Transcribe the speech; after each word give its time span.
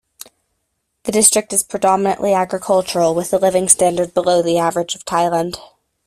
The 1.03 1.11
district 1.11 1.53
is 1.53 1.61
predominantly 1.61 2.33
agricultural, 2.33 3.13
with 3.13 3.31
a 3.33 3.37
living 3.37 3.69
standard 3.69 4.15
below 4.15 4.41
the 4.41 4.57
average 4.57 4.95
of 4.95 5.05
Thailand. 5.05 5.59